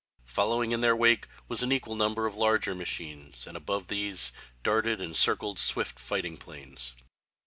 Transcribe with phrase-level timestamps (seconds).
[0.25, 4.31] Following in their wake was an equal number of larger machines, and above these
[4.63, 6.95] darted and circled swift fighting planes.